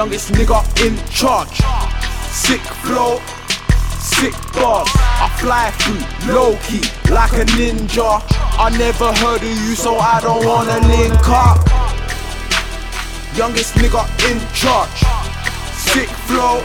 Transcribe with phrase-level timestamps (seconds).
[0.00, 1.60] Youngest nigga in charge.
[2.32, 3.20] Sick flow,
[4.00, 4.88] sick bars.
[4.96, 6.80] I fly through low key
[7.12, 8.22] like a ninja.
[8.58, 11.60] I never heard of you, so I don't wanna link up.
[13.36, 15.04] Youngest nigga in charge.
[15.76, 16.64] Sick flow,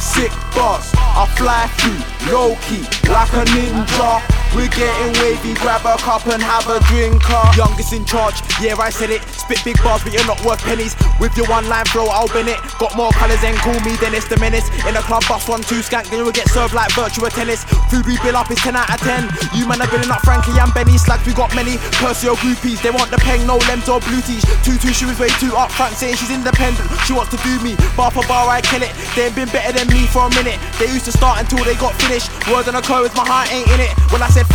[0.00, 0.90] sick bars.
[0.96, 4.45] I fly through low key like a ninja.
[4.56, 7.20] We're getting wavy, grab a cup and have a drink.
[7.60, 9.20] Youngest in charge, yeah, I said it.
[9.28, 10.96] Spit big bars, but you're not worth pennies.
[11.20, 12.56] With your one line flow, I'll bin it.
[12.80, 14.64] Got more colours than call me then it's the Menace.
[14.88, 17.68] In a club, bust one, two skank, then you'll get served like virtual tennis.
[17.92, 19.28] Food we bill up is 10 out of 10.
[19.52, 20.96] You man are billing up Frankie and Benny.
[20.96, 21.76] Slags, we got many.
[22.00, 24.40] Percy or groupies, they want the peng, no lems or blue tees.
[24.64, 26.88] Two, two, she was way too up front, saying she's independent.
[27.04, 27.76] She wants to do me.
[27.92, 28.96] Bar for bar, I kill it.
[29.12, 30.56] They ain't been better than me for a minute.
[30.80, 32.32] They used to start until they got finished.
[32.48, 33.92] Word on a code, my heart ain't in it.
[34.08, 34.45] When I said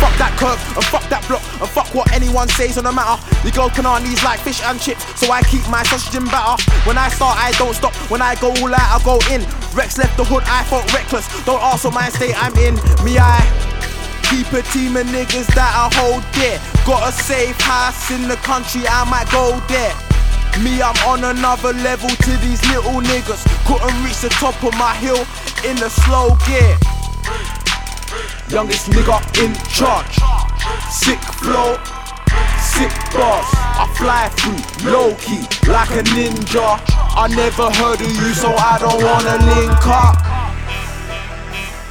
[0.56, 3.20] and fuck that block and fuck what anyone says on the matter.
[3.44, 3.68] You go
[4.00, 6.60] these like fish and chips, so I keep my sausage in batter.
[6.86, 7.94] When I start, I don't stop.
[8.10, 9.42] When I go all out, I go in.
[9.74, 11.26] Rex left the hood, I felt reckless.
[11.44, 12.76] Don't ask what my state I'm in.
[13.04, 13.40] Me, I
[14.28, 16.60] keep a team of niggas that I hold there.
[16.84, 19.94] Got a safe house in the country, I might go there.
[20.60, 23.42] Me, I'm on another level to these little niggas.
[23.66, 25.24] Couldn't reach the top of my hill
[25.64, 26.76] in the slow gear.
[28.48, 30.31] Youngest nigga in charge.
[30.92, 31.78] Sick flow,
[32.60, 33.48] sick boss.
[33.80, 36.78] I fly through low key like a ninja.
[37.16, 40.20] I never heard of you, so I don't wanna link up.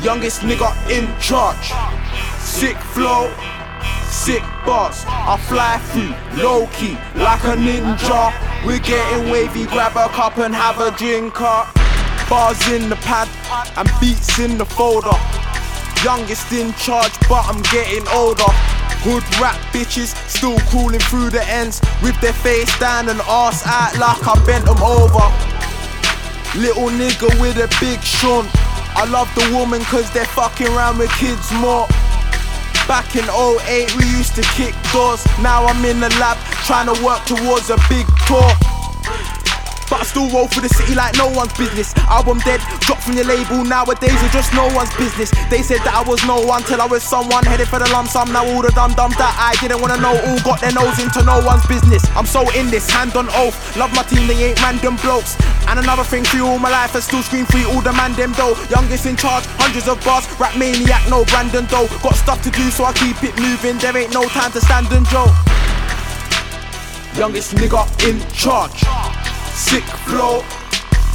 [0.03, 1.73] Youngest nigga in charge.
[2.39, 3.33] Sick flow,
[4.07, 5.03] sick boss.
[5.07, 8.31] I fly through low key like a ninja.
[8.63, 11.73] We're getting wavy, grab a cup and have a drink up.
[12.29, 13.27] Bars in the pad
[13.77, 15.17] and beats in the folder.
[16.03, 18.45] Youngest in charge, but I'm getting older.
[19.01, 23.97] Hood rap bitches still crawling through the ends with their face down and ass out
[23.97, 25.25] like I bent them over.
[26.53, 28.45] Little nigga with a big shunt.
[28.94, 31.88] I love the woman cause they're fucking around with kids more.
[32.85, 35.25] Back in 08 we used to kick doors.
[35.41, 36.38] Now I'm in the lab
[36.69, 38.71] trying to work towards a big tour.
[40.01, 41.94] I still roll for the city like no one's business.
[42.09, 45.29] Album dead, dropped from your label, nowadays it's just no one's business.
[45.45, 48.09] They said that I was no one till I was someone headed for the lump
[48.09, 48.34] sum.
[48.34, 51.22] Now all the dumb dumb that I didn't wanna know all got their nose into
[51.22, 52.01] no one's business.
[52.17, 53.53] I'm so in this, hand on oath.
[53.78, 55.38] Love my team, they ain't random blokes.
[55.69, 58.34] And another thing for all my life, I still scream free all the man them
[58.34, 58.57] though.
[58.73, 61.85] Youngest in charge, hundreds of bars, rap maniac, no Brandon though.
[62.01, 63.78] Got stuff to do, so I keep it moving.
[63.78, 65.29] There ain't no time to stand and joke.
[67.13, 69.21] Youngest nigga in charge.
[69.61, 70.44] Sick flow,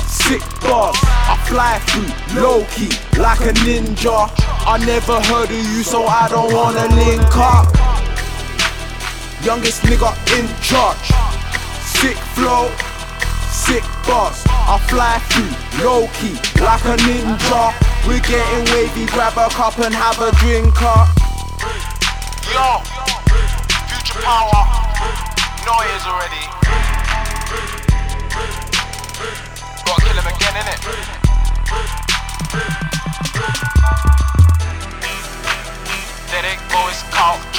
[0.06, 0.96] sick bars.
[1.02, 2.88] I fly through low key
[3.20, 4.30] like a ninja.
[4.64, 7.66] I never heard of you, so I don't wanna link up.
[9.44, 11.10] Youngest nigga in charge.
[11.84, 12.70] Sick flow,
[13.50, 14.40] sick bars.
[14.48, 17.74] I fly through low key like a ninja.
[18.06, 21.08] We're getting wavy, grab a cup and have a drink up.
[22.54, 22.80] Yo,
[23.90, 24.62] future power.
[25.94, 27.95] Is already.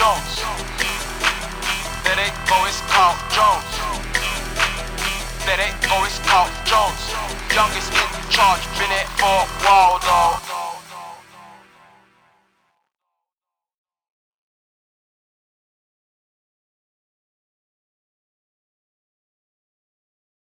[0.08, 0.40] Jones.
[2.08, 3.68] They go, it's Carl Jones.
[5.44, 7.12] They go, it's Carl Jones.
[7.52, 9.44] Youngest in charge, been for